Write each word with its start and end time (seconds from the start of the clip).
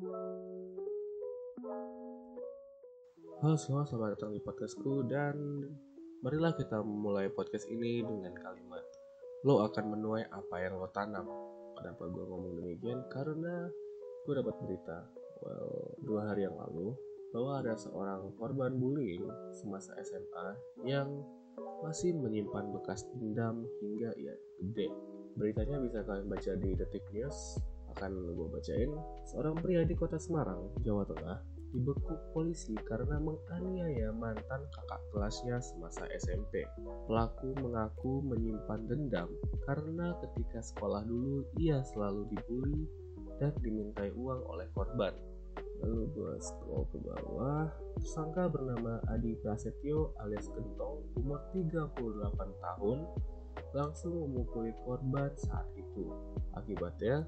Halo 0.00 0.16
semua, 3.60 3.84
selamat 3.84 4.16
datang 4.16 4.32
di 4.32 4.40
podcastku 4.40 5.04
dan 5.04 5.36
marilah 6.24 6.56
kita 6.56 6.80
mulai 6.80 7.28
podcast 7.28 7.68
ini 7.68 8.00
dengan 8.00 8.32
kalimat 8.32 8.80
Lo 9.44 9.60
akan 9.60 9.92
menuai 9.92 10.24
apa 10.32 10.56
yang 10.64 10.80
lo 10.80 10.88
tanam 10.88 11.28
Kenapa 11.76 12.08
gue 12.08 12.24
ngomong 12.24 12.64
demikian? 12.64 13.04
Karena 13.12 13.68
gue 14.24 14.34
dapat 14.40 14.56
berita 14.64 15.04
well, 15.44 15.92
dua 16.00 16.32
hari 16.32 16.48
yang 16.48 16.56
lalu 16.56 16.96
bahwa 17.36 17.60
ada 17.60 17.76
seorang 17.76 18.32
korban 18.40 18.80
bullying 18.80 19.28
semasa 19.52 19.92
SMA 20.00 20.48
yang 20.88 21.12
masih 21.84 22.16
menyimpan 22.16 22.72
bekas 22.72 23.04
dendam 23.20 23.68
hingga 23.84 24.16
ia 24.16 24.32
gede. 24.64 24.88
Beritanya 25.36 25.76
bisa 25.84 26.00
kalian 26.08 26.24
baca 26.24 26.52
di 26.56 26.72
Detik 26.72 27.04
News 27.12 27.60
akan 27.96 28.12
gue 28.34 28.48
bacain 28.50 28.90
seorang 29.30 29.54
pria 29.58 29.82
di 29.82 29.94
kota 29.98 30.16
Semarang, 30.16 30.70
Jawa 30.82 31.04
Tengah 31.06 31.60
dibekuk 31.70 32.34
polisi 32.34 32.74
karena 32.82 33.22
menganiaya 33.22 34.10
mantan 34.10 34.62
kakak 34.74 35.02
kelasnya 35.14 35.62
semasa 35.62 36.02
SMP. 36.18 36.66
Pelaku 37.06 37.54
mengaku 37.62 38.22
menyimpan 38.26 38.90
dendam 38.90 39.30
karena 39.66 40.18
ketika 40.18 40.58
sekolah 40.58 41.06
dulu 41.06 41.46
ia 41.62 41.78
selalu 41.94 42.26
dibully 42.34 42.90
dan 43.38 43.54
dimintai 43.62 44.10
uang 44.18 44.42
oleh 44.50 44.66
korban. 44.74 45.14
Lalu 45.80 46.12
gue 46.12 46.32
scroll 46.44 46.84
ke 46.92 46.98
bawah, 47.00 47.72
tersangka 47.96 48.52
bernama 48.52 49.00
Adi 49.08 49.32
Prasetyo 49.40 50.12
alias 50.20 50.44
Gentong, 50.52 51.00
umur 51.16 51.40
38 51.56 51.96
tahun, 52.36 52.98
langsung 53.72 54.12
memukuli 54.12 54.76
korban 54.84 55.32
saat 55.40 55.64
itu. 55.72 56.04
Akibatnya, 56.52 57.24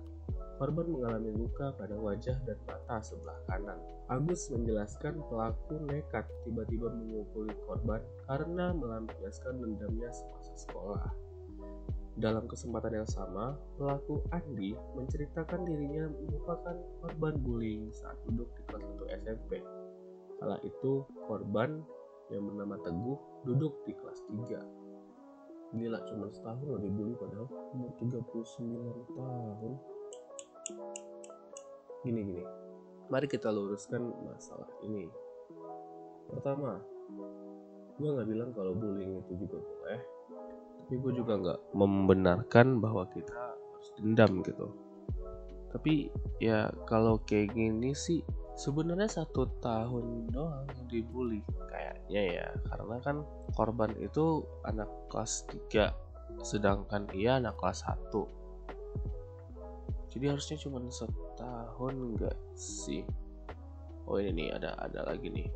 Korban 0.63 0.95
mengalami 0.95 1.35
luka 1.35 1.75
pada 1.75 1.99
wajah 1.99 2.39
dan 2.47 2.55
mata 2.71 3.03
sebelah 3.03 3.35
kanan. 3.51 3.83
Agus 4.07 4.47
menjelaskan 4.47 5.19
pelaku 5.27 5.75
nekat 5.91 6.23
tiba-tiba 6.47 6.87
memukuli 6.87 7.51
korban 7.67 7.99
karena 8.31 8.71
melampiaskan 8.71 9.59
dendamnya 9.59 10.07
semasa 10.15 10.55
sekolah. 10.55 11.11
Dalam 12.15 12.47
kesempatan 12.47 12.95
yang 12.95 13.11
sama, 13.11 13.59
pelaku 13.75 14.23
Andi 14.31 14.79
menceritakan 14.95 15.67
dirinya 15.67 16.07
merupakan 16.31 16.79
korban 17.03 17.35
bullying 17.43 17.91
saat 17.91 18.15
duduk 18.31 18.47
di 18.55 18.63
kelas 18.71 18.87
1 19.03 19.19
SMP. 19.19 19.59
Kala 20.39 20.63
itu, 20.63 21.03
korban 21.27 21.83
yang 22.31 22.47
bernama 22.47 22.79
Teguh 22.87 23.19
duduk 23.51 23.83
di 23.83 23.99
kelas 23.99 24.23
3. 24.31 24.63
Gila, 25.75 25.99
cuma 26.07 26.31
setahun 26.31 26.63
loh 26.71 26.79
dibully 26.79 27.19
padahal 27.19 27.51
umur 27.51 27.91
39 27.99 29.11
tahun 29.19 29.75
gini 32.03 32.21
gini. 32.27 32.45
Mari 33.09 33.27
kita 33.29 33.53
luruskan 33.53 34.13
masalah 34.25 34.69
ini. 34.85 35.09
Pertama 36.31 36.81
gue 38.01 38.09
nggak 38.09 38.29
bilang 38.29 38.51
kalau 38.57 38.73
bullying 38.73 39.21
itu 39.21 39.37
juga 39.37 39.61
boleh 39.61 40.01
tapi 40.93 41.09
gue 41.09 41.13
juga 41.25 41.39
nggak 41.39 41.61
membenarkan 41.73 42.83
bahwa 42.83 43.09
kita 43.15 43.33
harus 43.33 43.89
dendam 43.97 44.45
gitu. 44.45 44.69
Tapi 45.73 46.13
ya 46.37 46.69
kalau 46.85 47.17
kayak 47.25 47.57
gini 47.57 47.97
sih 47.97 48.21
sebenarnya 48.61 49.09
satu 49.09 49.49
tahun 49.65 50.29
doang 50.29 50.69
dibully 50.93 51.41
kayaknya 51.73 52.23
ya. 52.43 52.49
Karena 52.69 53.01
kan 53.01 53.25
korban 53.57 53.97
itu 54.05 54.45
anak 54.69 54.91
kelas 55.09 55.49
3 55.73 56.45
sedangkan 56.45 57.09
ia 57.17 57.41
anak 57.41 57.57
kelas 57.57 57.89
1 57.89 58.13
jadi 60.13 60.37
harusnya 60.37 60.61
cuma 60.61 60.77
setahun 60.93 61.95
enggak 61.97 62.37
sih? 62.53 63.01
Oh 64.05 64.21
ini 64.21 64.45
nih 64.45 64.49
ada 64.61 64.77
ada 64.77 65.09
lagi 65.09 65.33
nih. 65.33 65.49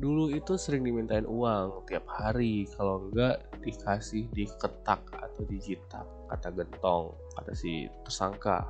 Dulu 0.00 0.32
itu 0.32 0.56
sering 0.56 0.80
dimintain 0.80 1.28
uang 1.28 1.84
tiap 1.84 2.08
hari 2.08 2.64
kalau 2.72 3.04
enggak 3.04 3.44
dikasih 3.60 4.32
diketak 4.32 5.04
atau 5.12 5.42
dijitak 5.44 6.08
kata 6.32 6.48
gentong 6.56 7.12
kata 7.36 7.52
si 7.52 7.84
tersangka. 8.08 8.64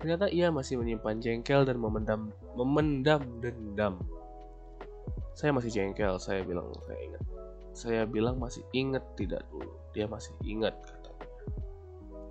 Ternyata 0.00 0.32
ia 0.32 0.48
masih 0.48 0.80
menyimpan 0.80 1.20
jengkel 1.20 1.68
dan 1.68 1.76
memendam 1.76 2.32
memendam 2.56 3.20
dendam. 3.44 4.00
Saya 5.36 5.52
masih 5.52 5.68
jengkel 5.68 6.16
saya 6.16 6.40
bilang 6.40 6.72
saya 6.88 7.00
ingat. 7.04 7.22
Saya 7.74 8.02
bilang 8.08 8.40
masih 8.40 8.64
ingat 8.72 9.04
tidak 9.20 9.44
dulu? 9.52 9.76
Dia 9.92 10.08
masih 10.08 10.32
ingat 10.40 10.72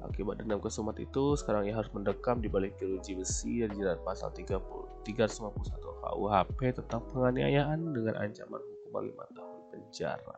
Akibat 0.03 0.43
dendam 0.43 0.59
kesumat 0.59 0.99
itu, 0.99 1.39
sekarang 1.39 1.63
ia 1.63 1.79
harus 1.79 1.87
mendekam 1.95 2.43
di 2.43 2.51
balik 2.51 2.75
jeruji 2.75 3.15
besi 3.15 3.63
dan 3.63 3.71
dijerat 3.71 4.03
pasal 4.03 4.35
30, 4.35 4.59
351 5.07 5.79
KUHP 5.79 6.59
tentang 6.75 7.01
penganiayaan 7.07 7.79
dengan 7.95 8.19
ancaman 8.19 8.59
hukuman 8.59 9.03
5 9.07 9.35
tahun 9.39 9.59
penjara. 9.71 10.37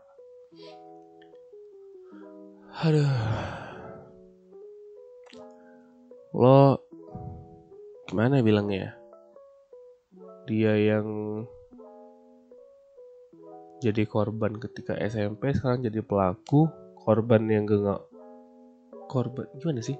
Aduh. 2.86 3.10
Lo 6.36 6.78
gimana 8.06 8.46
bilangnya? 8.46 8.94
Dia 10.46 10.78
yang 10.78 11.08
jadi 13.82 14.06
korban 14.06 14.62
ketika 14.62 14.94
SMP 15.02 15.58
sekarang 15.58 15.82
jadi 15.84 16.06
pelaku, 16.06 16.70
korban 17.02 17.50
yang 17.50 17.66
gak 17.66 18.15
korban. 19.16 19.48
Gimana 19.56 19.80
sih? 19.80 19.96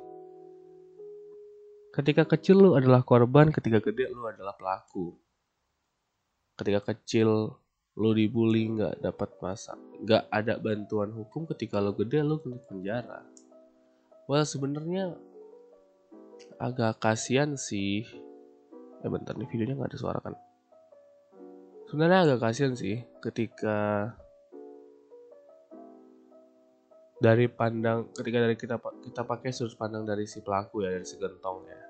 Ketika 1.96 2.28
kecil 2.28 2.60
lu 2.60 2.70
adalah 2.76 3.08
korban 3.08 3.56
ketika 3.56 3.80
gede 3.80 4.12
lu 4.12 4.28
adalah 4.28 4.52
pelaku. 4.60 5.16
Ketika 6.60 6.92
kecil 6.92 7.56
lu 7.96 8.10
dibully 8.12 8.68
nggak 8.76 9.00
dapat 9.00 9.32
masa 9.40 9.80
nggak 10.04 10.28
ada 10.28 10.60
bantuan 10.60 11.16
hukum 11.16 11.48
ketika 11.56 11.80
lu 11.80 11.96
gede 11.96 12.20
lu 12.20 12.44
kena 12.44 12.60
penjara. 12.68 13.24
Well 14.28 14.44
sebenarnya 14.44 15.16
agak 16.60 17.00
kasihan 17.00 17.56
sih. 17.56 18.04
Eh 19.00 19.08
bentar 19.08 19.40
nih 19.40 19.48
videonya 19.48 19.80
nggak 19.80 19.96
ada 19.96 20.00
suara 20.00 20.20
kan? 20.20 20.36
Sebenarnya 21.88 22.20
agak 22.28 22.40
kasihan 22.44 22.76
sih 22.76 23.08
ketika 23.24 24.12
dari 27.16 27.48
pandang 27.48 28.12
ketika 28.12 28.38
dari 28.44 28.56
kita 28.60 28.76
kita 28.80 29.22
pakai 29.24 29.56
sudut 29.56 29.80
pandang 29.80 30.04
dari 30.04 30.28
si 30.28 30.44
pelaku 30.44 30.84
ya 30.84 30.92
dari 30.92 31.08
si 31.08 31.16
gentong 31.16 31.64
ya. 31.64 31.82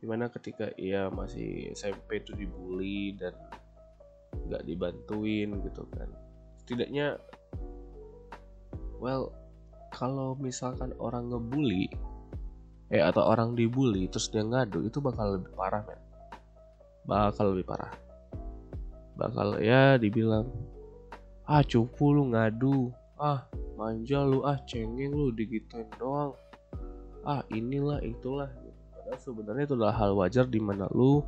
Di 0.00 0.04
mana 0.08 0.28
ketika 0.32 0.72
ia 0.80 1.12
masih 1.12 1.72
SMP 1.76 2.24
itu 2.24 2.32
dibully 2.32 3.16
dan 3.16 3.36
nggak 4.48 4.64
dibantuin 4.64 5.60
gitu 5.60 5.84
kan. 5.92 6.08
Setidaknya 6.64 7.20
well 8.96 9.32
kalau 9.92 10.36
misalkan 10.40 10.96
orang 10.96 11.28
ngebully 11.28 11.88
eh 12.88 13.02
atau 13.02 13.26
orang 13.26 13.52
dibully 13.58 14.06
terus 14.08 14.30
dia 14.30 14.46
ngadu 14.46 14.86
itu 14.86 14.96
bakal 15.04 15.36
lebih 15.36 15.52
parah 15.52 15.84
men. 15.84 16.00
Bakal 17.04 17.52
lebih 17.52 17.68
parah. 17.68 17.92
Bakal 19.20 19.60
ya 19.60 20.00
dibilang 20.00 20.48
ah 21.44 21.60
cupu 21.60 22.16
lu 22.16 22.32
ngadu. 22.32 22.88
Ah 23.16 23.44
manja 23.76 24.24
lu 24.24 24.42
ah 24.42 24.56
cengeng 24.64 25.12
lu 25.12 25.30
digituin 25.30 25.86
doang. 26.00 26.32
Ah 27.22 27.44
inilah 27.52 28.00
itulah. 28.00 28.48
Padahal 28.96 29.20
sebenarnya 29.20 29.64
itu 29.68 29.74
adalah 29.76 29.94
hal 29.94 30.16
wajar 30.16 30.48
di 30.48 30.58
mana 30.58 30.88
lu 30.90 31.20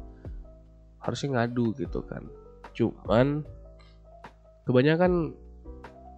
harusnya 0.98 1.44
ngadu 1.44 1.76
gitu 1.76 2.00
kan. 2.08 2.24
Cuman 2.74 3.44
kebanyakan 4.64 5.36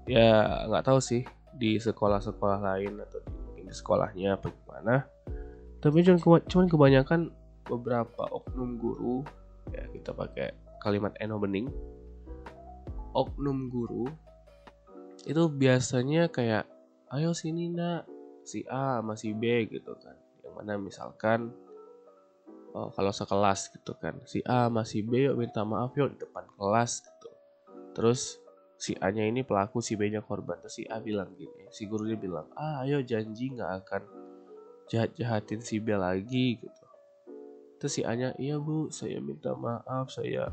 ya 0.08 0.66
nggak 0.70 0.86
tahu 0.86 0.98
sih 1.02 1.22
di 1.54 1.76
sekolah-sekolah 1.76 2.58
lain 2.62 3.02
atau 3.04 3.20
di, 3.20 3.66
di 3.66 3.74
sekolahnya 3.74 4.38
apa 4.38 4.48
gimana. 4.48 5.04
Tapi 5.82 6.06
cuman 6.06 6.66
kebanyakan 6.70 7.34
beberapa 7.68 8.26
oknum 8.32 8.80
guru 8.80 9.22
ya 9.71 9.84
kita 9.92 10.15
pakai 10.15 10.54
kalimat 10.80 11.12
eno 11.21 11.36
bening. 11.36 11.68
Oknum 13.10 13.68
guru 13.68 14.06
itu 15.28 15.42
biasanya 15.52 16.32
kayak 16.32 16.64
ayo 17.12 17.36
sini 17.36 17.68
nak. 17.68 18.08
Si 18.40 18.64
A 18.66 19.04
masih 19.04 19.36
B 19.36 19.68
gitu 19.68 19.92
kan. 20.00 20.16
Yang 20.40 20.52
mana 20.56 20.72
misalkan 20.80 21.52
oh, 22.72 22.88
kalau 22.90 23.12
sekelas 23.12 23.70
gitu 23.70 23.92
kan. 24.00 24.16
Si 24.24 24.40
A 24.48 24.72
masih 24.72 25.04
B 25.04 25.28
yuk 25.28 25.36
minta 25.36 25.62
maaf 25.62 25.92
yuk 25.94 26.16
di 26.16 26.18
depan 26.24 26.48
kelas 26.56 27.04
gitu. 27.04 27.28
Terus 27.92 28.40
si 28.80 28.96
A 28.96 29.12
nya 29.12 29.28
ini 29.28 29.44
pelaku 29.44 29.84
si 29.84 29.94
B 29.94 30.08
nya 30.08 30.24
korban. 30.24 30.56
Terus 30.64 30.80
si 30.80 30.84
A 30.88 30.98
bilang 30.98 31.36
gini 31.36 31.68
si 31.68 31.84
guru 31.84 32.08
dia 32.08 32.18
bilang 32.18 32.48
ah 32.56 32.82
ayo 32.82 33.04
janji 33.04 33.52
nggak 33.52 33.72
akan 33.84 34.02
jahat 34.90 35.12
jahatin 35.14 35.60
si 35.60 35.78
B 35.78 35.94
lagi 35.94 36.58
gitu. 36.58 36.86
Terus 37.76 37.92
si 37.92 38.02
A 38.02 38.16
nya 38.16 38.32
iya 38.40 38.56
bu 38.56 38.88
saya 38.88 39.20
minta 39.20 39.52
maaf 39.52 40.10
saya 40.10 40.48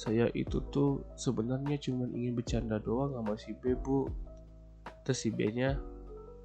saya 0.00 0.32
itu 0.32 0.64
tuh 0.72 1.04
sebenarnya 1.12 1.76
cuma 1.76 2.08
ingin 2.08 2.32
bercanda 2.32 2.80
doang 2.80 3.12
sama 3.12 3.36
si 3.36 3.52
B 3.52 3.76
bu. 3.76 4.08
Terus 5.04 5.20
si 5.20 5.28
B 5.28 5.52
nya 5.52 5.76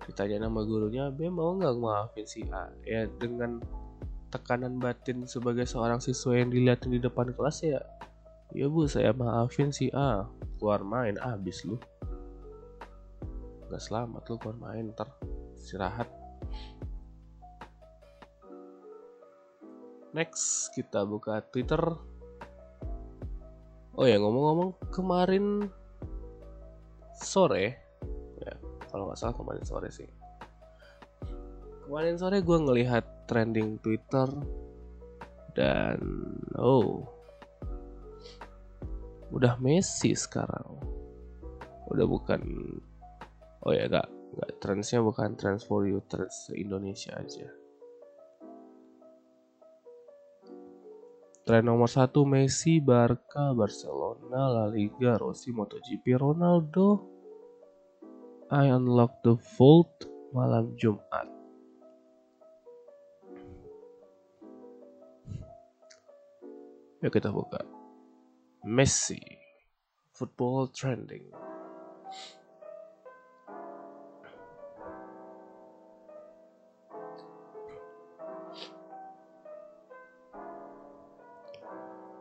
ditanya 0.04 0.44
nama 0.44 0.60
gurunya 0.68 1.08
B 1.08 1.32
mau 1.32 1.56
nggak 1.56 1.72
maafin 1.80 2.28
si 2.28 2.44
A? 2.52 2.68
Ya 2.84 3.08
dengan 3.16 3.64
tekanan 4.28 4.76
batin 4.84 5.24
sebagai 5.24 5.64
seorang 5.64 6.04
siswa 6.04 6.36
yang 6.36 6.52
dilihat 6.52 6.84
di 6.84 7.00
depan 7.00 7.32
kelas 7.32 7.64
ya 7.64 7.80
ya 8.52 8.68
bu 8.68 8.92
saya 8.92 9.16
maafin 9.16 9.72
si 9.72 9.88
A. 9.96 10.28
Keluar 10.60 10.84
main 10.84 11.16
abis 11.24 11.64
lu. 11.64 11.80
Nggak 13.72 13.80
selamat 13.88 14.22
lu 14.28 14.36
keluar 14.36 14.58
main 14.60 14.92
ntar 14.92 15.08
istirahat. 15.56 16.12
Next 20.12 20.76
kita 20.76 21.08
buka 21.08 21.40
twitter 21.56 22.15
oh 23.96 24.06
ya 24.08 24.20
ngomong-ngomong 24.20 24.92
kemarin 24.92 25.68
sore 27.16 27.80
ya 28.44 28.54
kalau 28.92 29.12
nggak 29.12 29.20
salah 29.20 29.36
kemarin 29.36 29.64
sore 29.64 29.90
sih. 29.92 30.10
Kemarin 31.86 32.16
sore 32.18 32.42
gue 32.42 32.58
ngelihat 32.60 33.28
trending 33.30 33.78
Twitter 33.80 34.28
dan 35.56 36.00
oh 36.58 37.04
udah 39.32 39.60
Messi 39.60 40.16
sekarang. 40.16 40.80
Udah 41.92 42.08
bukan 42.10 42.42
oh 43.66 43.74
ya 43.74 43.90
gak 43.90 44.08
nggak 44.36 44.52
trendsnya 44.62 45.00
bukan 45.02 45.34
trends 45.40 45.64
for 45.64 45.88
you 45.88 46.04
trends 46.12 46.52
Indonesia 46.54 47.16
aja 47.18 47.50
Tren 51.46 51.62
nomor 51.62 51.86
satu 51.86 52.26
Messi, 52.26 52.82
Barca, 52.82 53.54
Barcelona, 53.54 54.50
La 54.50 54.66
Liga, 54.66 55.14
Rossi, 55.14 55.54
MotoGP, 55.54 56.18
Ronaldo. 56.18 57.06
I 58.50 58.74
unlock 58.74 59.22
the 59.22 59.38
vault 59.54 60.10
malam 60.34 60.74
Jumat. 60.74 61.30
Yuk 67.06 67.14
kita 67.14 67.30
buka. 67.30 67.62
Messi. 68.66 69.22
Football 70.18 70.74
trending. 70.74 71.30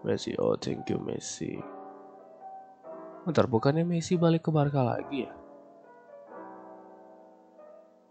Messi, 0.05 0.37
oh 0.37 0.53
thank 0.61 0.85
you 0.93 1.01
Messi. 1.01 1.56
Bentar, 3.25 3.49
bukannya 3.49 3.89
Messi 3.89 4.21
balik 4.21 4.45
ke 4.45 4.51
Barca 4.53 4.85
lagi 4.85 5.25
ya? 5.25 5.33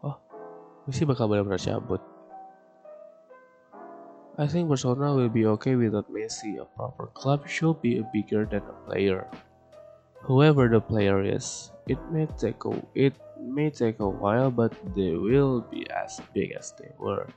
Oh, 0.02 0.18
Messi 0.90 1.06
bakal 1.06 1.30
benar-benar 1.30 1.62
cabut. 1.62 2.02
I 4.42 4.50
think 4.50 4.66
Barcelona 4.66 5.14
will 5.14 5.30
be 5.30 5.46
okay 5.46 5.78
without 5.78 6.10
Messi. 6.10 6.58
A 6.58 6.66
proper 6.66 7.14
club 7.14 7.46
should 7.46 7.78
be 7.86 8.02
bigger 8.10 8.50
than 8.50 8.66
a 8.66 8.76
player. 8.90 9.30
Whoever 10.26 10.66
the 10.66 10.82
player 10.82 11.22
is, 11.22 11.70
it 11.86 12.02
may 12.10 12.26
take 12.42 12.66
a, 12.66 12.74
it 12.98 13.14
may 13.38 13.70
take 13.70 14.02
a 14.02 14.10
while, 14.10 14.50
but 14.50 14.74
they 14.98 15.14
will 15.14 15.62
be 15.70 15.86
as 15.94 16.18
big 16.34 16.58
as 16.58 16.74
they 16.82 16.90
were. 16.98 17.30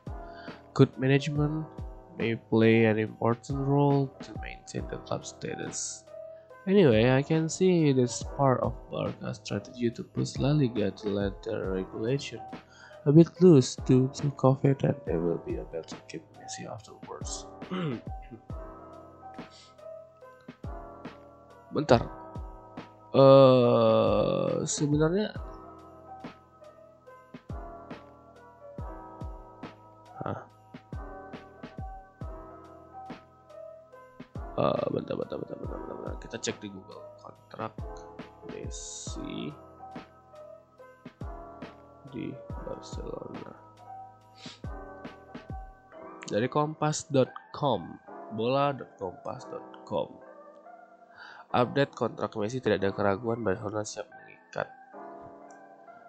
Good 0.73 0.97
management 0.97 1.69
may 2.19 2.37
play 2.37 2.85
an 2.85 2.99
important 2.99 3.59
role 3.59 4.09
to 4.21 4.33
maintain 4.41 4.89
the 4.89 4.97
club 5.05 5.25
status. 5.25 6.05
Anyway, 6.67 7.11
I 7.11 7.23
can 7.23 7.49
see 7.49 7.89
it 7.91 7.99
is 7.99 8.25
part 8.37 8.61
of 8.61 8.75
Barca's 8.91 9.39
strategy 9.39 9.91
to 9.91 10.03
push 10.03 10.37
La 10.39 10.51
Liga 10.51 10.91
to 10.91 11.09
let 11.09 11.43
the 11.43 11.63
regulation 11.63 12.41
a 13.07 13.13
bit 13.13 13.31
loose 13.41 13.77
due 13.87 14.11
to 14.15 14.35
COVID 14.35 14.83
and 14.83 14.97
they 15.07 15.17
will 15.17 15.39
be 15.47 15.55
able 15.55 15.85
to 15.87 15.97
keep 16.11 16.23
Messi 16.35 16.67
afterwards. 16.67 17.47
Bentar. 21.73 22.03
Uh, 23.15 24.67
sebenarnya 24.67 25.33
Kita 36.21 36.37
cek 36.41 36.57
di 36.59 36.69
Google 36.73 37.03
kontrak 37.21 37.73
Messi 38.51 39.53
di 42.11 42.33
Barcelona. 42.65 43.53
Dari 46.27 46.49
kompas.com, 46.51 47.81
bola.kompas.com. 48.35 50.09
Update 51.55 51.93
kontrak 51.95 52.35
Messi 52.35 52.59
tidak 52.59 52.83
ada 52.83 52.91
keraguan 52.91 53.47
Barcelona 53.47 53.87
siap 53.87 54.11
mengikat. 54.11 54.67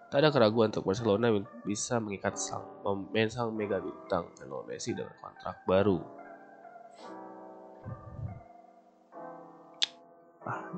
Tak 0.10 0.18
ada 0.24 0.34
keraguan 0.34 0.74
untuk 0.74 0.90
Barcelona 0.90 1.30
bisa 1.62 2.02
mengikat 2.02 2.40
sang 2.40 2.66
pemain 2.82 3.30
sang 3.30 3.54
mega 3.54 3.78
bintang 3.78 4.32
Lionel 4.42 4.66
Messi 4.66 4.98
dengan 4.98 5.14
kontrak 5.22 5.62
baru. 5.70 6.17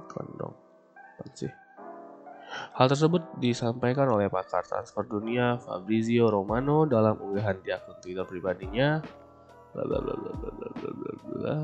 Kondom. 0.10 0.54
Sih? 1.36 1.52
Hal 2.50 2.90
tersebut 2.90 3.22
disampaikan 3.38 4.10
oleh 4.10 4.26
pakar 4.26 4.66
transfer 4.66 5.06
dunia 5.06 5.62
Fabrizio 5.62 6.34
Romano 6.34 6.88
dalam 6.90 7.20
unggahan 7.22 7.62
di 7.62 7.70
akun 7.70 8.00
Twitter 8.02 8.26
pribadinya. 8.26 9.04
Bla. 9.70 11.56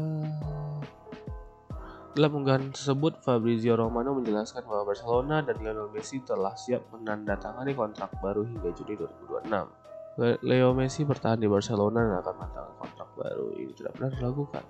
Dalam 2.16 2.32
unggahan 2.32 2.72
tersebut, 2.72 3.20
Fabrizio 3.20 3.76
Romano 3.76 4.16
menjelaskan 4.16 4.64
bahwa 4.64 4.94
Barcelona 4.94 5.44
dan 5.44 5.60
Lionel 5.60 5.92
Messi 5.92 6.24
telah 6.24 6.56
siap 6.56 6.88
menandatangani 6.96 7.76
kontrak 7.76 8.14
baru 8.24 8.48
hingga 8.48 8.72
Juni 8.72 8.96
2026. 8.96 10.48
Leo 10.48 10.72
Messi 10.72 11.04
bertahan 11.04 11.44
di 11.44 11.52
Barcelona 11.52 12.08
dan 12.08 12.24
akan 12.24 12.34
menandatangani 12.40 12.76
kontrak 12.80 13.10
baru. 13.20 13.46
Ini 13.58 13.74
tidak 13.76 13.92
pernah 14.00 14.12
dilakukan. 14.16 14.64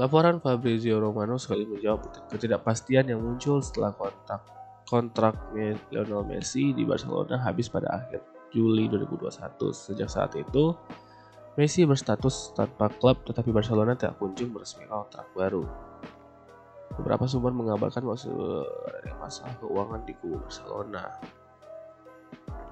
Laporan 0.00 0.40
Fabrizio 0.40 0.96
Romano 0.96 1.36
sekali 1.36 1.68
menjawab 1.68 2.32
ketidakpastian 2.32 3.12
yang 3.12 3.20
muncul 3.20 3.60
setelah 3.60 3.92
kontrak 3.92 4.40
kontrak 4.88 5.36
Lionel 5.92 6.24
Messi 6.24 6.72
di 6.72 6.88
Barcelona 6.88 7.36
habis 7.44 7.68
pada 7.68 8.00
akhir 8.00 8.24
Juli 8.48 8.88
2021. 8.88 9.60
Sejak 9.70 10.08
saat 10.08 10.32
itu, 10.40 10.72
Messi 11.60 11.84
berstatus 11.84 12.56
tanpa 12.56 12.88
klub 12.88 13.20
tetapi 13.28 13.52
Barcelona 13.52 13.92
tidak 13.92 14.16
kunjung 14.16 14.56
meresmikan 14.56 15.04
kontrak 15.04 15.28
baru. 15.36 15.68
Beberapa 16.96 17.28
sumber 17.28 17.52
mengabarkan 17.52 18.00
bahwa 18.00 18.18
ada 19.04 19.12
masalah 19.20 19.52
keuangan 19.60 20.00
di 20.08 20.16
kubu 20.16 20.40
Barcelona. 20.40 21.12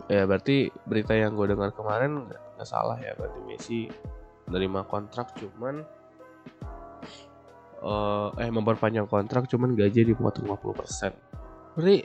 Ya 0.09 0.25
berarti 0.25 0.73
berita 0.88 1.12
yang 1.12 1.37
gue 1.37 1.53
dengar 1.53 1.76
kemarin 1.76 2.25
nggak 2.57 2.64
salah 2.64 2.97
ya 2.97 3.12
berarti 3.21 3.41
Messi 3.45 3.81
menerima 4.49 4.88
kontrak 4.88 5.37
cuman 5.37 5.85
uh, 7.83 8.35
eh 8.39 8.51
memperpanjang 8.51 9.07
kontrak 9.07 9.47
cuman 9.51 9.75
gaji 9.75 10.07
dipotong 10.07 10.47
50%. 10.47 11.15
Berarti 11.75 11.97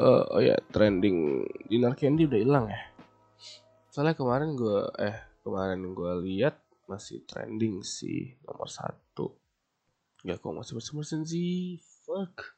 uh, 0.00 0.24
oh 0.36 0.42
ya 0.42 0.56
trending 0.72 1.44
Dinar 1.68 1.96
Candy 1.96 2.28
udah 2.28 2.40
hilang 2.40 2.66
ya. 2.68 2.80
Soalnya 3.92 4.16
kemarin 4.16 4.52
gue 4.56 4.80
eh 5.00 5.16
kemarin 5.40 5.80
gue 5.96 6.12
lihat 6.28 6.60
masih 6.86 7.24
trending 7.24 7.80
sih 7.80 8.36
nomor 8.44 8.68
satu. 8.68 9.36
Ya 10.26 10.36
kok 10.36 10.52
masih 10.52 10.76
bersama 10.80 11.06
sih 11.06 11.78
Fuck 12.02 12.56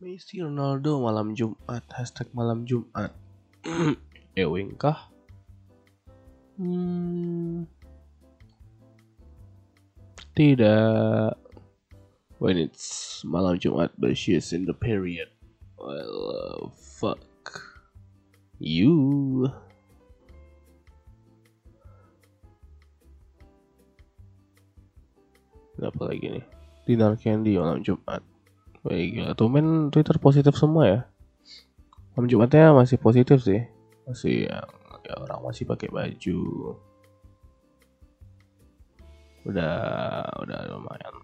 Messi 0.00 0.40
Ronaldo 0.40 1.04
malam 1.04 1.36
Jumat 1.36 1.84
Hashtag 1.92 2.32
malam 2.32 2.64
Jumat 2.64 3.12
Ewing 4.40 4.80
kah? 4.80 5.12
Hmm, 6.56 7.68
tidak 10.32 11.36
When 12.40 12.56
it's 12.56 13.20
malam 13.28 13.60
Jumat 13.60 13.92
But 14.00 14.16
she's 14.16 14.56
in 14.56 14.64
the 14.64 14.72
period 14.72 15.28
Well 15.76 16.18
uh, 16.32 16.60
fuck 16.72 17.20
You 18.56 19.44
Apa 25.80 26.12
lagi 26.12 26.40
nih 26.40 26.44
Dinar 26.90 27.14
Candy 27.20 27.54
malam 27.54 27.86
Jumat. 27.86 28.18
Baik, 28.82 29.20
gila. 29.20 29.32
Tumen 29.38 29.94
Twitter 29.94 30.16
positif 30.18 30.58
semua 30.58 30.84
ya. 30.88 31.00
Malam 32.16 32.26
Jumatnya 32.26 32.74
masih 32.74 32.98
positif 32.98 33.46
sih. 33.46 33.62
Masih 34.08 34.50
yang 34.50 34.66
ya 35.06 35.14
orang 35.22 35.40
masih 35.46 35.68
pakai 35.70 35.86
baju. 35.86 36.40
Udah 39.46 39.76
udah 40.42 40.58
lumayan 40.74 41.14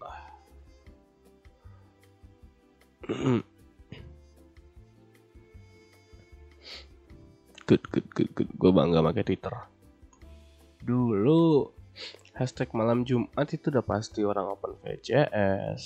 good, 7.67 7.83
good, 7.91 8.07
good, 8.11 8.31
good. 8.35 8.51
Gue 8.59 8.71
bangga 8.75 9.03
pakai 9.03 9.23
Twitter. 9.23 9.55
Dulu 10.83 11.71
hashtag 12.37 12.69
malam 12.77 13.07
Jumat 13.07 13.49
itu 13.49 13.73
udah 13.73 13.81
pasti 13.81 14.21
orang 14.21 14.53
open 14.53 14.77
VCS 14.85 15.83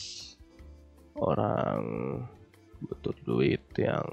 orang 1.14 1.82
butuh 2.82 3.14
duit 3.22 3.62
yang 3.78 4.08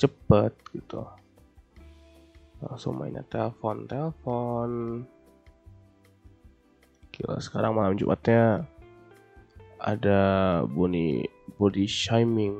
cepet 0.00 0.56
gitu 0.72 1.04
langsung 2.64 2.96
mainnya 2.96 3.20
telepon 3.28 3.84
telepon 3.84 4.70
gila 7.12 7.36
sekarang 7.44 7.76
malam 7.76 7.92
Jumatnya 8.00 8.64
ada 9.84 10.20
bunyi 10.64 11.28
body 11.60 11.84
shaming 11.84 12.56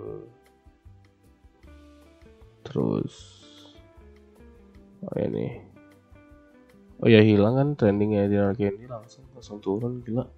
terus 2.68 3.40
oh 5.08 5.16
ini 5.16 5.64
oh 7.00 7.08
ya 7.08 7.24
hilang 7.24 7.56
kan 7.56 7.68
trendingnya 7.80 8.28
di 8.28 8.36
Candy 8.36 8.84
langsung 8.84 9.24
langsung 9.32 9.58
turun 9.64 10.04
gila 10.04 10.28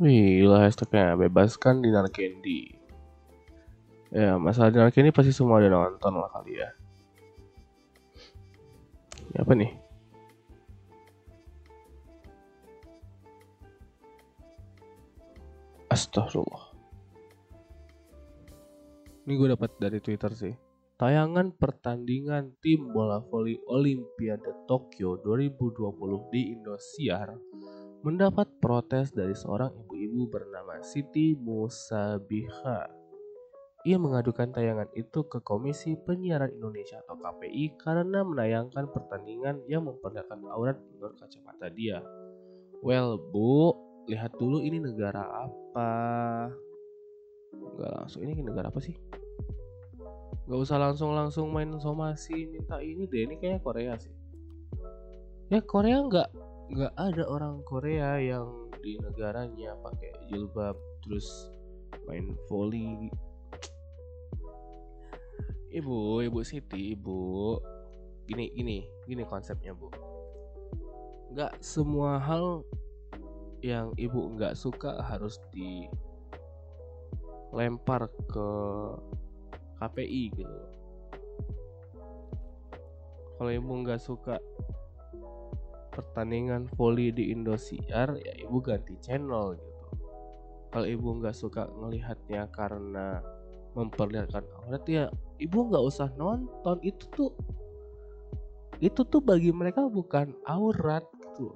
Wih, 0.00 0.40
gila 0.40 0.64
hashtagnya 0.64 1.12
bebaskan 1.12 1.84
Dinar 1.84 2.08
Candy. 2.08 2.72
Ya, 4.08 4.40
masalah 4.40 4.72
Dinar 4.72 4.88
Candy 4.96 5.12
pasti 5.12 5.28
semua 5.28 5.60
ada 5.60 5.68
nonton 5.68 6.16
lah 6.16 6.32
kali 6.32 6.56
ya. 6.56 6.72
Apa 9.38 9.54
nih? 9.54 9.70
Astagfirullah. 15.90 16.74
Ini 19.26 19.32
gue 19.38 19.48
dapat 19.54 19.70
dari 19.78 19.98
Twitter 20.02 20.34
sih. 20.34 20.54
Tayangan 20.98 21.56
pertandingan 21.56 22.60
tim 22.60 22.90
bola 22.92 23.22
voli 23.22 23.56
Olimpiade 23.70 24.68
Tokyo 24.68 25.16
2020 25.22 26.34
di 26.34 26.52
Indosiar 26.52 27.32
mendapat 28.04 28.48
protes 28.60 29.12
dari 29.12 29.32
seorang 29.32 29.72
ibu-ibu 29.86 30.28
bernama 30.28 30.80
Siti 30.84 31.32
Musabiha. 31.36 32.99
Ia 33.80 33.96
mengadukan 33.96 34.52
tayangan 34.52 34.92
itu 34.92 35.24
ke 35.24 35.40
Komisi 35.40 35.96
Penyiaran 35.96 36.52
Indonesia 36.52 37.00
atau 37.00 37.16
KPI 37.16 37.80
karena 37.80 38.20
menayangkan 38.20 38.92
pertandingan 38.92 39.64
yang 39.72 39.88
memperlihatkan 39.88 40.36
aurat 40.52 40.76
menurut 40.92 41.16
kacamata 41.16 41.72
dia. 41.72 42.04
Well, 42.84 43.16
Bu, 43.16 43.72
lihat 44.04 44.36
dulu 44.36 44.60
ini 44.60 44.84
negara 44.84 45.48
apa. 45.48 45.92
Enggak 47.56 47.90
langsung 48.04 48.20
ini 48.20 48.44
negara 48.44 48.68
apa 48.68 48.84
sih? 48.84 48.92
Gak 50.44 50.60
usah 50.60 50.76
langsung-langsung 50.76 51.48
main 51.48 51.72
somasi 51.80 52.52
minta 52.52 52.84
ini 52.84 53.08
deh, 53.08 53.24
ini 53.24 53.40
kayaknya 53.40 53.60
Korea 53.64 53.92
sih. 53.96 54.12
Ya 55.48 55.64
Korea 55.64 56.04
nggak 56.04 56.28
nggak 56.70 56.94
ada 57.00 57.24
orang 57.26 57.64
Korea 57.64 58.20
yang 58.20 58.70
di 58.84 59.00
negaranya 59.00 59.72
pakai 59.80 60.12
jilbab 60.28 60.76
terus 61.02 61.26
main 62.06 62.36
volley 62.46 63.10
ibu 65.70 66.22
ibu 66.22 66.42
Siti 66.42 66.92
ibu. 66.94 67.58
Gini 68.26 68.50
gini 68.54 68.86
gini 69.06 69.22
konsepnya 69.26 69.74
bu. 69.74 69.90
Nggak 71.34 71.62
semua 71.62 72.18
hal 72.18 72.62
yang 73.62 73.92
ibu 74.00 74.34
nggak 74.34 74.56
suka 74.58 75.02
harus 75.04 75.38
dilempar 77.50 78.08
ke 78.30 78.48
KPI 79.80 80.22
gitu. 80.36 80.58
Kalau 83.40 83.50
ibu 83.50 83.72
nggak 83.80 84.00
suka 84.00 84.36
pertandingan 85.90 86.68
volley 86.76 87.10
di 87.10 87.32
Indosiar 87.34 88.14
ya 88.20 88.32
ibu 88.40 88.60
ganti 88.62 88.94
channel 89.00 89.56
gitu. 89.58 89.86
Kalau 90.70 90.86
ibu 90.86 91.08
nggak 91.18 91.34
suka 91.34 91.66
ngelihatnya 91.66 92.46
karena 92.54 93.18
memperlihatkan. 93.74 94.44
Aurat 94.66 94.84
ya 94.86 95.08
ibu 95.38 95.58
nggak 95.70 95.84
usah 95.84 96.08
nonton. 96.18 96.76
Itu 96.82 97.04
tuh 97.14 97.30
itu 98.80 99.04
tuh 99.04 99.20
bagi 99.20 99.52
mereka 99.52 99.84
bukan 99.86 100.32
aurat 100.48 101.04
gitu 101.20 101.52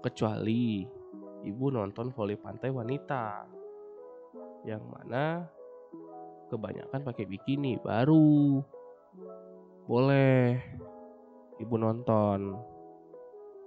kecuali 0.00 0.88
ibu 1.44 1.66
nonton 1.68 2.10
voli 2.16 2.36
pantai 2.36 2.72
wanita. 2.72 3.44
Yang 4.64 4.84
mana 4.88 5.44
kebanyakan 6.48 7.00
pakai 7.04 7.24
bikini 7.28 7.80
baru 7.80 8.60
boleh 9.84 10.56
ibu 11.60 11.74
nonton. 11.76 12.56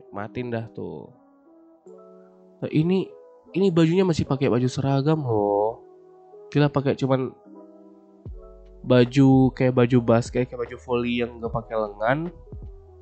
Nikmatin 0.01 0.53
dah 0.53 0.65
tuh. 0.73 1.09
Nah, 2.61 2.69
ini 2.71 3.09
ini 3.53 3.67
bajunya 3.69 4.07
masih 4.07 4.25
pakai 4.25 4.49
baju 4.49 4.65
seragam 4.65 5.21
loh 5.21 5.82
gila 6.53 6.69
pakai 6.69 6.93
cuman 6.93 7.33
baju 8.86 9.50
kayak 9.57 9.74
baju 9.74 9.98
basket 10.05 10.45
kayak 10.45 10.69
baju 10.69 10.77
volley 10.86 11.25
yang 11.25 11.41
gak 11.41 11.50
pakai 11.50 11.75
lengan 11.81 12.29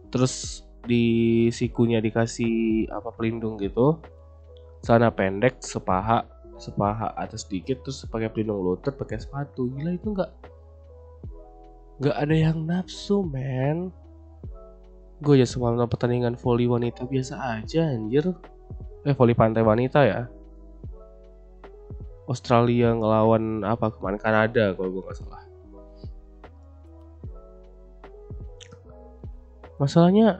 terus 0.08 0.63
di 0.88 1.48
sikunya 1.53 2.01
dikasih 2.01 2.88
apa 2.89 3.13
pelindung 3.13 3.60
gitu. 3.62 4.01
Sana 4.81 5.13
pendek 5.13 5.62
sepaha 5.62 6.25
sepaha 6.58 7.13
atas 7.17 7.46
sedikit 7.46 7.86
terus 7.86 8.05
pakai 8.10 8.31
pelindung 8.31 8.62
lutut 8.63 8.96
pakai 8.98 9.20
sepatu. 9.22 9.70
Gila 9.75 9.91
itu 9.93 10.08
nggak 10.15 10.31
nggak 12.01 12.17
ada 12.17 12.36
yang 12.36 12.58
nafsu 12.65 13.22
men. 13.22 13.93
Gue 15.22 15.38
ya 15.38 15.46
semalam 15.46 15.86
pertandingan 15.86 16.34
volley 16.34 16.65
wanita 16.65 17.05
biasa 17.05 17.62
aja 17.62 17.93
anjir. 17.93 18.25
Eh 19.05 19.13
volley 19.13 19.38
pantai 19.38 19.62
wanita 19.62 20.01
ya 20.01 20.25
Australia 22.31 22.95
ngelawan 22.95 23.67
apa 23.67 23.91
kemarin 23.91 24.15
Kanada 24.23 24.71
kalau 24.71 24.88
gue 24.88 25.03
nggak 25.03 25.19
salah. 25.19 25.43
Masalahnya 29.75 30.39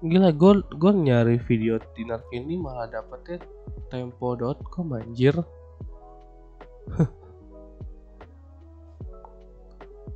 gila 0.00 0.32
gue 0.32 0.64
gue 0.72 0.92
nyari 0.94 1.36
video 1.44 1.76
dinner 1.92 2.24
ini 2.32 2.56
malah 2.56 2.88
dapetnya 2.88 3.44
tempo.com 3.92 4.96
anjir. 4.96 5.36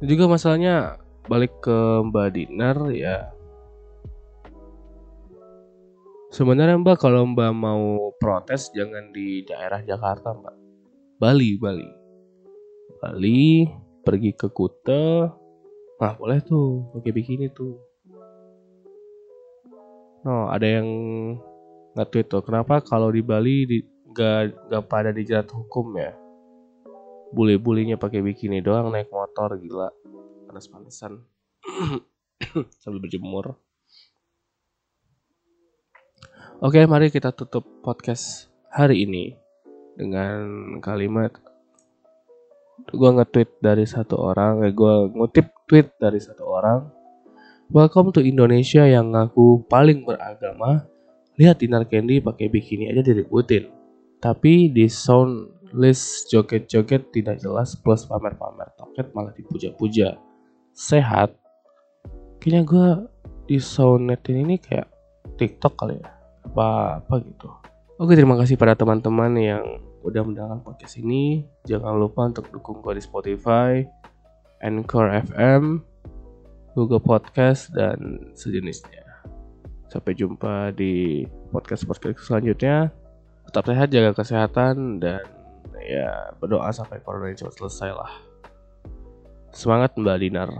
Juga 0.08 0.24
masalahnya 0.26 0.96
balik 1.28 1.60
ke 1.60 1.76
Mbak 2.08 2.28
Dinar 2.32 2.88
ya. 2.96 3.28
Sebenarnya 6.32 6.80
Mbak 6.80 6.96
kalau 6.96 7.28
Mbak 7.28 7.52
mau 7.52 8.16
protes 8.16 8.72
jangan 8.72 9.12
di 9.12 9.44
daerah 9.44 9.84
Jakarta 9.84 10.32
Mbak 10.32 10.61
Bali 11.22 11.54
Bali 11.54 11.86
Bali 12.98 13.62
pergi 14.02 14.34
ke 14.34 14.50
Kuta 14.50 15.30
nah 16.02 16.18
boleh 16.18 16.42
tuh 16.42 16.90
pakai 16.90 17.14
bikini 17.14 17.46
tuh 17.54 17.78
No, 20.22 20.46
ada 20.46 20.62
yang 20.62 20.86
nge-tweet 21.98 22.30
tuh, 22.30 22.46
kenapa 22.46 22.78
kalau 22.78 23.10
di 23.10 23.26
Bali 23.26 23.66
di, 23.66 23.82
gak, 24.14 24.70
gak 24.70 24.86
pada 24.86 25.10
dijerat 25.10 25.50
hukum 25.50 25.98
ya? 25.98 26.14
Bule-bulenya 27.34 27.98
pakai 27.98 28.22
bikini 28.22 28.62
doang 28.62 28.94
naik 28.94 29.10
motor 29.10 29.58
gila. 29.58 29.90
Panas-panasan. 30.46 31.26
Sambil 32.86 33.02
berjemur. 33.02 33.58
Oke, 36.62 36.86
mari 36.86 37.10
kita 37.10 37.34
tutup 37.34 37.66
podcast 37.82 38.46
hari 38.70 39.02
ini 39.02 39.41
dengan 39.96 40.40
kalimat 40.80 41.34
gue 42.82 43.10
nge-tweet 43.14 43.62
dari 43.62 43.86
satu 43.86 44.18
orang, 44.18 44.66
eh, 44.66 44.74
gue 44.74 44.94
ngutip 45.14 45.46
tweet 45.70 45.94
dari 46.02 46.18
satu 46.18 46.44
orang 46.48 47.02
Welcome 47.72 48.12
to 48.12 48.20
Indonesia 48.20 48.84
yang 48.84 49.16
ngaku 49.16 49.64
paling 49.64 50.04
beragama. 50.04 50.84
Lihat 51.40 51.64
Dinar 51.64 51.88
Candy 51.88 52.20
pakai 52.20 52.52
bikini 52.52 52.92
aja 52.92 53.00
diributin. 53.00 53.72
Tapi 54.20 54.68
di 54.68 54.92
sound 54.92 55.48
list 55.72 56.28
joget-joget 56.28 57.08
tidak 57.16 57.40
jelas 57.40 57.72
plus 57.80 58.04
pamer-pamer 58.04 58.68
toket 58.76 59.08
malah 59.16 59.32
dipuja-puja. 59.32 60.20
Sehat. 60.76 61.32
Kayaknya 62.44 62.60
gue 62.68 62.88
di 63.48 63.56
soundnetin 63.56 64.44
ini 64.44 64.60
kayak 64.60 64.92
TikTok 65.40 65.72
kali 65.72 65.96
ya. 65.96 66.12
Apa 66.44 67.00
apa 67.00 67.24
gitu. 67.24 67.48
Oke 68.00 68.16
terima 68.16 68.40
kasih 68.40 68.56
pada 68.56 68.72
teman-teman 68.72 69.36
yang 69.36 69.64
udah 70.00 70.24
mendengarkan 70.24 70.64
podcast 70.64 70.96
ini. 70.96 71.44
Jangan 71.68 72.00
lupa 72.00 72.24
untuk 72.24 72.48
dukung 72.48 72.80
gue 72.80 72.96
di 72.96 73.04
Spotify, 73.04 73.84
Anchor 74.64 75.12
FM, 75.28 75.84
Google 76.72 77.04
Podcast 77.04 77.68
dan 77.76 78.32
sejenisnya. 78.32 79.04
Sampai 79.92 80.16
jumpa 80.16 80.72
di 80.72 81.28
podcast-podcast 81.52 82.24
selanjutnya. 82.24 82.88
Tetap 83.52 83.68
sehat, 83.68 83.92
jaga 83.92 84.16
kesehatan, 84.16 84.96
dan 84.96 85.28
ya 85.84 86.32
berdoa 86.40 86.72
sampai 86.72 86.96
corona 87.04 87.28
ini 87.28 87.36
cepat 87.36 87.60
selesai 87.60 87.92
lah. 87.92 88.12
Semangat 89.52 89.92
Mbak 90.00 90.16
Dinar. 90.16 90.50